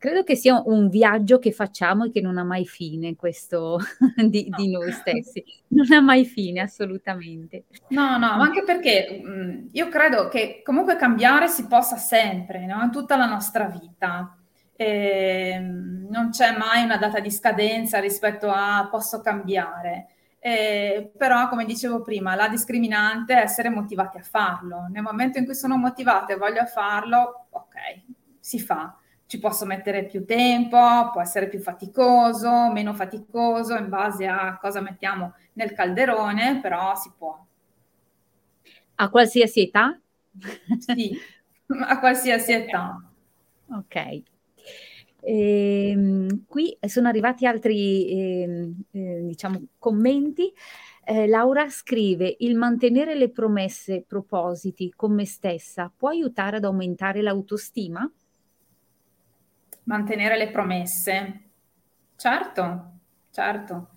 [0.02, 3.78] Credo che sia un viaggio che facciamo e che non ha mai fine, questo
[4.18, 4.58] di, no.
[4.58, 5.46] di noi stessi.
[5.68, 7.66] Non ha mai fine, assolutamente.
[7.90, 12.82] No, no, ma anche perché mh, io credo che comunque cambiare si possa sempre, no?
[12.82, 14.36] in tutta la nostra vita.
[14.76, 20.08] E, non c'è mai una data di scadenza rispetto a posso cambiare.
[20.40, 24.88] Eh, però, come dicevo prima, la discriminante è essere motivati a farlo.
[24.90, 27.76] Nel momento in cui sono motivata e voglio farlo, ok,
[28.40, 28.96] si fa
[29.32, 30.78] ci posso mettere più tempo,
[31.14, 37.14] può essere più faticoso, meno faticoso in base a cosa mettiamo nel calderone, però si
[37.18, 37.42] può.
[38.96, 39.98] A qualsiasi età?
[40.80, 41.18] Sì,
[41.68, 43.02] a qualsiasi età.
[43.72, 44.22] Ok.
[45.22, 50.54] Ehm, qui sono arrivati altri eh, eh, diciamo, commenti.
[51.06, 57.22] Eh, Laura scrive: Il mantenere le promesse, propositi con me stessa può aiutare ad aumentare
[57.22, 58.12] l'autostima?
[59.84, 61.42] Mantenere le promesse.
[62.16, 62.92] Certo,
[63.32, 63.88] certo.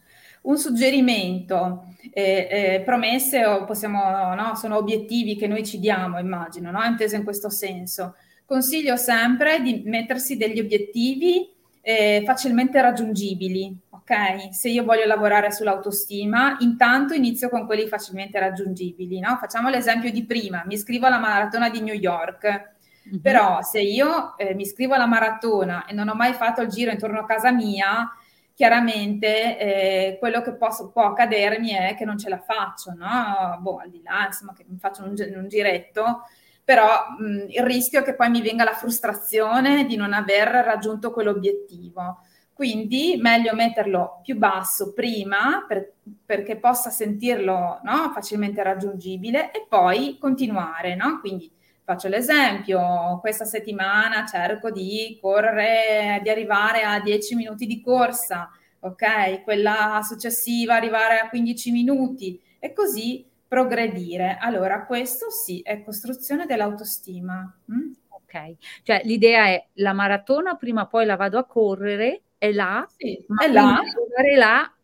[0.42, 6.70] un suggerimento, eh, eh, promesse o possiamo, no, sono obiettivi che noi ci diamo, immagino,
[6.70, 6.83] no?
[6.85, 8.16] inteso in questo senso.
[8.44, 11.51] Consiglio sempre di mettersi degli obiettivi
[11.87, 14.55] eh, facilmente raggiungibili, ok?
[14.55, 19.37] Se io voglio lavorare sull'autostima, intanto inizio con quelli facilmente raggiungibili, no?
[19.38, 22.73] Facciamo l'esempio di prima, mi iscrivo alla maratona di New York,
[23.09, 23.21] mm-hmm.
[23.21, 26.90] però se io eh, mi iscrivo alla maratona e non ho mai fatto il giro
[26.90, 28.11] intorno a casa mia,
[28.55, 33.59] chiaramente eh, quello che posso, può accadermi è che non ce la faccio, no?
[33.61, 36.23] Boh, al di là, insomma, che mi faccio un, un giretto,
[36.62, 36.87] però
[37.19, 42.21] mh, il rischio è che poi mi venga la frustrazione di non aver raggiunto quell'obiettivo.
[42.55, 48.12] Quindi meglio metterlo più basso prima per, perché possa sentirlo no?
[48.14, 50.95] facilmente raggiungibile e poi continuare.
[50.95, 51.19] No?
[51.19, 51.51] Quindi
[51.85, 59.42] faccio l'esempio, questa settimana cerco di correre, di arrivare a 10 minuti di corsa, ok?
[59.42, 64.38] Quella successiva arrivare a 15 minuti e così progredire.
[64.40, 67.55] Allora, questo sì, è costruzione dell'autostima.
[67.70, 67.92] Mm?
[68.09, 72.87] Ok, cioè l'idea è la maratona, prima o poi la vado a correre è là,
[72.97, 73.81] sì, ma è là.
[74.16, 74.75] arrivare là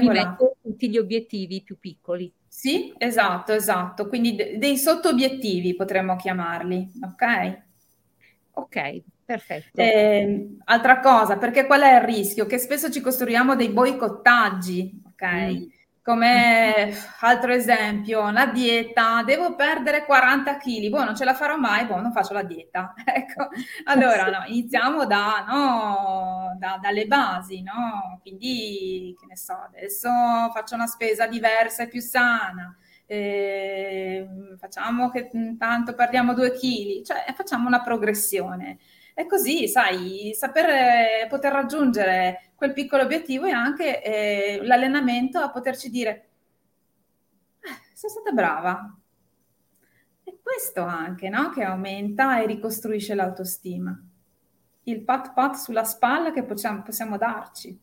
[0.00, 2.32] mi metto tutti gli obiettivi più piccoli.
[2.58, 4.08] Sì, esatto, esatto.
[4.08, 7.64] Quindi de- dei sotto-obiettivi potremmo chiamarli, ok?
[8.52, 8.76] Ok,
[9.26, 9.82] perfetto.
[9.82, 12.46] Eh, altra cosa, perché qual è il rischio?
[12.46, 15.24] Che spesso ci costruiamo dei boicottaggi, ok?
[15.24, 15.66] Mm.
[16.06, 21.84] Come altro esempio, la dieta, devo perdere 40 kg, boh, non ce la farò mai,
[21.84, 22.94] boh, non faccio la dieta.
[23.04, 23.48] ecco,
[23.86, 28.20] allora no, iniziamo da, no, da, dalle basi, no?
[28.22, 30.08] Quindi, che ne so, adesso
[30.54, 32.72] faccio una spesa diversa e più sana,
[33.04, 34.28] eh,
[34.60, 38.78] facciamo che tanto perdiamo 2 kg, cioè facciamo una progressione.
[39.12, 45.90] E così, sai, saper poter raggiungere quel piccolo obiettivo e anche eh, l'allenamento a poterci
[45.90, 46.28] dire,
[47.60, 48.98] eh, sono stata brava.
[50.24, 51.50] È questo anche, no?
[51.50, 54.02] Che aumenta e ricostruisce l'autostima.
[54.84, 57.78] Il pat pat sulla spalla che possiamo, possiamo darci.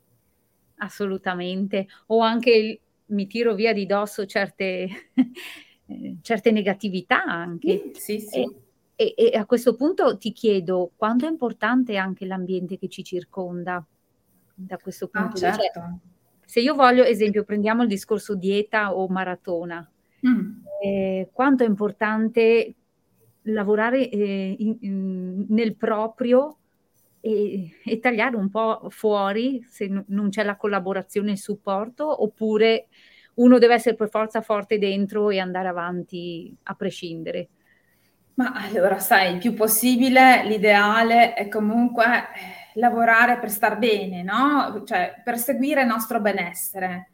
[0.78, 1.88] Assolutamente.
[2.08, 4.88] O anche il, mi tiro via di dosso certe,
[6.22, 7.92] certe negatività anche.
[7.94, 8.42] Sì, sì.
[8.96, 13.04] E, e, e, a questo punto ti chiedo quanto è importante anche l'ambiente che ci
[13.04, 13.86] circonda
[14.54, 15.62] da questo ah, punto ah, di vista.
[15.62, 16.00] Certo.
[16.46, 19.90] Se io voglio, esempio, prendiamo il discorso dieta o maratona,
[20.28, 20.52] mm.
[20.84, 22.76] eh, quanto è importante
[23.44, 26.58] lavorare eh, in, in, nel proprio
[27.20, 32.24] e, e, tagliare un po' fuori se n- non c'è la collaborazione e il supporto,
[32.24, 32.88] oppure
[33.36, 37.50] uno deve essere per forza forte dentro e andare avanti a prescindere.
[38.36, 44.84] Ma allora, sai, il più possibile, l'ideale è comunque eh, lavorare per star bene, no?
[44.86, 47.10] Cioè, per seguire il nostro benessere.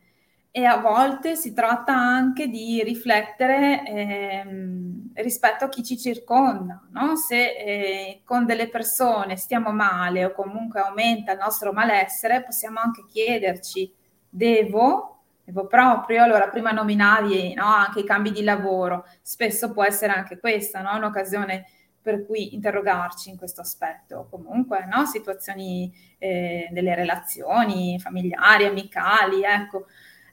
[0.51, 7.15] E a volte si tratta anche di riflettere ehm, rispetto a chi ci circonda, no?
[7.15, 13.05] Se eh, con delle persone stiamo male o comunque aumenta il nostro malessere, possiamo anche
[13.07, 13.93] chiederci,
[14.27, 15.19] devo
[15.49, 20.37] Devo proprio, allora prima nominavi no, anche i cambi di lavoro, spesso può essere anche
[20.37, 21.65] questa no, un'occasione
[22.01, 24.27] per cui interrogarci in questo aspetto.
[24.29, 29.85] Comunque, no, situazioni eh, delle relazioni familiari, amicali, ecco,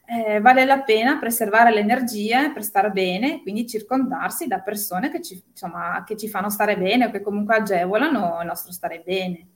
[0.05, 5.21] eh, vale la pena preservare le energie per stare bene, quindi circondarsi da persone che
[5.21, 9.47] ci, insomma, che ci fanno stare bene o che comunque agevolano il nostro stare bene.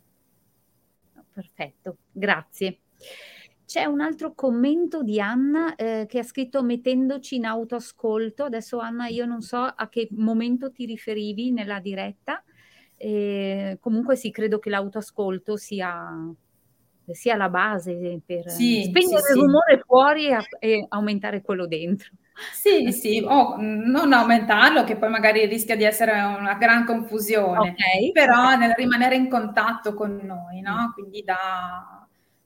[1.34, 2.80] Perfetto, grazie.
[3.72, 8.44] C'è un altro commento di Anna eh, che ha scritto mettendoci in autoascolto.
[8.44, 12.44] Adesso Anna, io non so a che momento ti riferivi nella diretta.
[12.98, 16.06] Eh, comunque sì, credo che l'autoascolto sia,
[17.12, 19.84] sia la base per sì, spegnere sì, il rumore sì.
[19.86, 22.10] fuori e, e, aumentare quello dentro.
[22.52, 28.12] Sì, sì, o non aumentarlo, che poi magari rischia di essere una gran confusione, okay.
[28.12, 30.92] però nel rimanere in contatto con noi, no?
[30.94, 32.01] Quindi da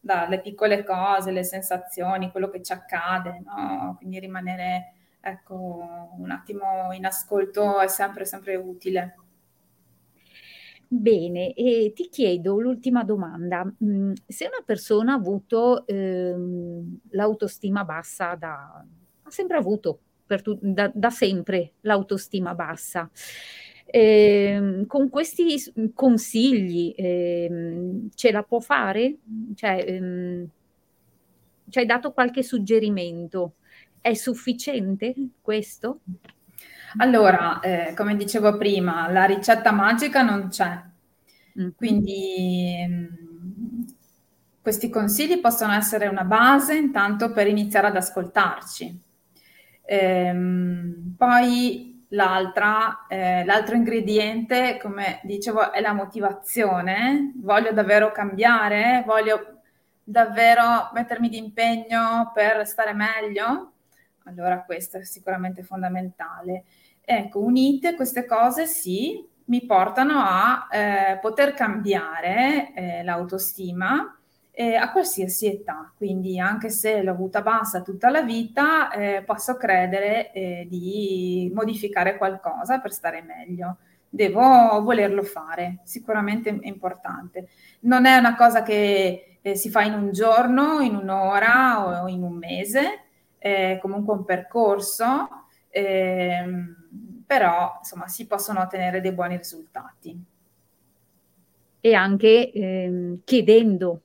[0.06, 3.96] dalle piccole cose, le sensazioni, quello che ci accade, no?
[3.98, 9.16] quindi rimanere ecco, un attimo in ascolto è sempre, sempre utile.
[10.88, 13.66] Bene, e ti chiedo l'ultima domanda.
[13.84, 18.86] Mm, se una persona ha avuto ehm, l'autostima bassa, da,
[19.24, 20.02] ha sempre avuto
[20.44, 23.10] tu, da, da sempre l'autostima bassa,
[23.86, 25.58] eh, con questi
[25.94, 29.18] consigli eh, ce la può fare?
[29.56, 30.48] Cioè, ehm,
[31.70, 33.54] ci hai dato qualche suggerimento?
[34.02, 36.00] È sufficiente questo?
[36.98, 40.82] Allora, eh, come dicevo prima, la ricetta magica non c'è,
[41.60, 41.70] mm.
[41.76, 43.24] quindi
[44.62, 49.00] questi consigli possono essere una base intanto per iniziare ad ascoltarci.
[49.84, 57.32] Ehm, poi l'altra, eh, l'altro ingrediente, come dicevo, è la motivazione.
[57.36, 59.62] Voglio davvero cambiare, voglio
[60.04, 63.74] davvero mettermi d'impegno per stare meglio.
[64.26, 66.66] Allora questo è sicuramente fondamentale.
[67.02, 74.18] Ecco, unite queste cose sì, mi portano a eh, poter cambiare eh, l'autostima
[74.56, 75.92] eh, a qualsiasi età.
[75.96, 82.18] Quindi anche se l'ho avuta bassa tutta la vita, eh, posso credere eh, di modificare
[82.18, 83.78] qualcosa per stare meglio.
[84.10, 87.50] Devo volerlo fare, sicuramente è importante.
[87.82, 92.24] Non è una cosa che eh, si fa in un giorno, in un'ora o in
[92.24, 93.04] un mese,
[93.38, 95.28] è comunque un percorso,
[95.68, 100.18] ehm, però insomma si possono ottenere dei buoni risultati.
[101.82, 104.05] E anche ehm, chiedendo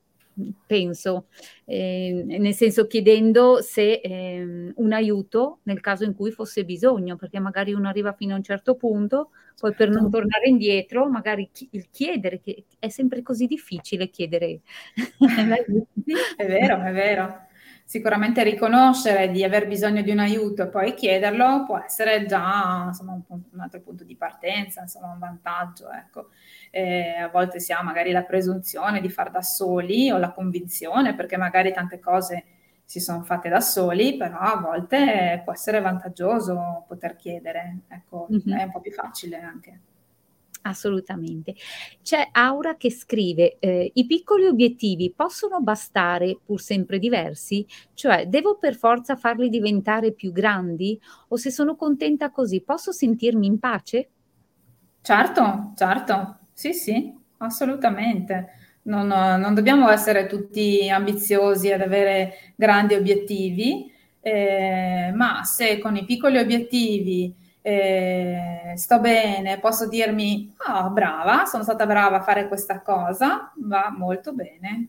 [0.67, 1.27] penso,
[1.65, 7.39] eh, nel senso chiedendo se eh, un aiuto nel caso in cui fosse bisogno, perché
[7.39, 10.19] magari uno arriva fino a un certo punto, poi per non certo.
[10.19, 14.61] tornare indietro, magari chi- il chiedere, che è sempre così difficile chiedere.
[16.37, 17.49] è vero, è vero
[17.91, 23.15] sicuramente riconoscere di aver bisogno di un aiuto e poi chiederlo può essere già insomma,
[23.15, 25.91] un, punto, un, altro punto di partenza, insomma un vantaggio.
[25.91, 26.29] Ecco.
[26.71, 31.17] Eh, a volte si ha magari la presunzione di far da soli o la convinzione
[31.17, 32.45] perché magari tante cose
[32.85, 38.57] si sono fatte da soli, però a volte può essere vantaggioso poter chiedere, ecco, mm-hmm.
[38.57, 39.81] è un po' più facile anche.
[40.63, 41.55] Assolutamente.
[42.03, 47.67] C'è Aura che scrive, eh, i piccoli obiettivi possono bastare pur sempre diversi?
[47.95, 51.01] Cioè, devo per forza farli diventare più grandi?
[51.29, 54.09] O se sono contenta così, posso sentirmi in pace?
[55.01, 58.49] Certo, certo, sì, sì, assolutamente.
[58.83, 63.91] Non, non dobbiamo essere tutti ambiziosi ad avere grandi obiettivi,
[64.21, 71.45] eh, ma se con i piccoli obiettivi eh, sto bene, posso dirmi, ah, oh, brava,
[71.45, 74.89] sono stata brava a fare questa cosa, va molto bene.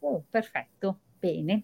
[0.00, 1.62] Oh, perfetto, bene.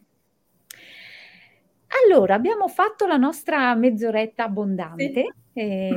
[2.06, 5.12] Allora, abbiamo fatto la nostra mezz'oretta abbondante.
[5.12, 5.32] Sì.
[5.56, 5.94] Eh,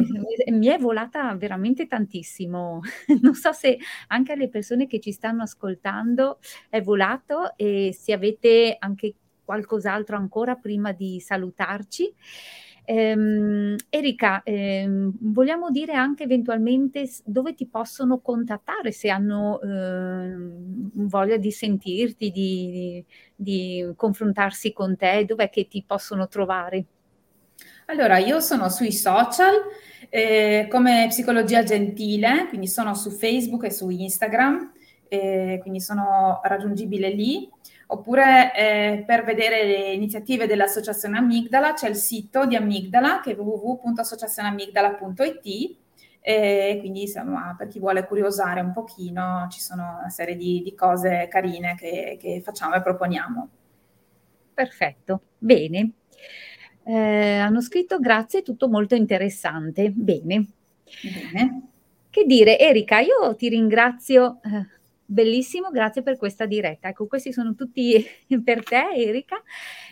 [0.52, 2.82] mi è volata veramente tantissimo.
[3.22, 6.38] Non so se anche alle persone che ci stanno ascoltando
[6.70, 12.14] è volato e se avete anche qualcos'altro ancora prima di salutarci.
[12.90, 21.36] Ehm, Erika, ehm, vogliamo dire anche eventualmente dove ti possono contattare se hanno ehm, voglia
[21.36, 23.04] di sentirti, di,
[23.36, 26.86] di, confrontarsi con te, dov'è che ti possono trovare?
[27.88, 29.54] Allora, io sono sui social
[30.08, 34.72] eh, come Psicologia Gentile, quindi sono su Facebook e su Instagram,
[35.10, 37.50] eh, quindi sono raggiungibile lì
[37.88, 43.36] oppure eh, per vedere le iniziative dell'Associazione Amigdala c'è il sito di Amigdala che è
[43.36, 45.76] www.associazioneamigdala.it
[46.20, 50.76] e quindi insomma, per chi vuole curiosare un pochino ci sono una serie di, di
[50.76, 53.48] cose carine che, che, facciamo e proponiamo.
[54.54, 55.92] Perfetto, bene.
[56.84, 59.90] Eh, hanno scritto grazie, tutto molto interessante.
[59.90, 60.48] Bene.
[61.02, 61.62] Bene.
[62.10, 64.42] Che dire, Erika, io ti ringrazio.
[64.44, 64.77] Eh,
[65.10, 66.90] Bellissimo, grazie per questa diretta.
[66.90, 68.06] Ecco, questi sono tutti
[68.44, 69.42] per te, Erika.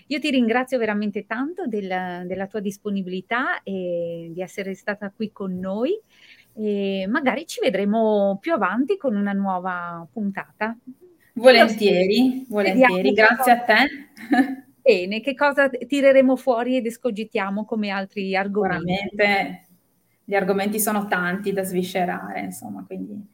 [0.07, 5.57] Io ti ringrazio veramente tanto del, della tua disponibilità e di essere stata qui con
[5.57, 5.97] noi.
[6.57, 10.77] E magari ci vedremo più avanti con una nuova puntata.
[11.33, 13.75] Volentieri, volentieri, grazie a te.
[14.83, 18.93] Bene, che cosa tireremo fuori ed escogitiamo come altri argomenti?
[19.09, 19.67] Sicuramente
[20.25, 23.33] gli argomenti sono tanti da sviscerare, insomma, quindi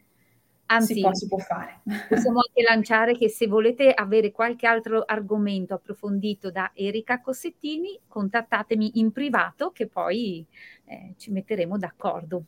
[0.72, 1.82] Anzi, si può, si può fare.
[2.08, 9.00] Possiamo anche lanciare che se volete avere qualche altro argomento approfondito da Erika Cossettini, contattatemi
[9.00, 10.46] in privato che poi
[10.86, 12.44] eh, ci metteremo d'accordo.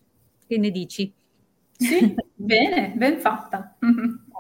[0.48, 1.14] Che ne dici?
[1.72, 3.76] Sì, bene, ben fatta.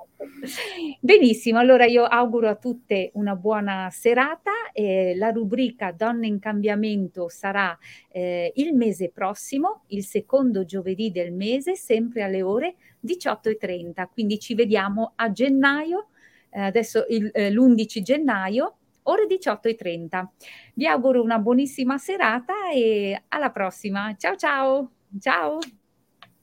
[0.99, 4.51] Benissimo, allora io auguro a tutte una buona serata.
[4.71, 7.77] Eh, la rubrica Donne in cambiamento sarà
[8.09, 14.07] eh, il mese prossimo, il secondo giovedì del mese, sempre alle ore 18.30.
[14.11, 16.07] Quindi ci vediamo a gennaio,
[16.49, 20.27] eh, adesso il, eh, l'11 gennaio, ore 18.30.
[20.75, 24.15] Vi auguro una buonissima serata e alla prossima.
[24.17, 24.91] Ciao ciao.
[25.19, 25.59] Ciao.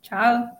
[0.01, 0.60] Ciao.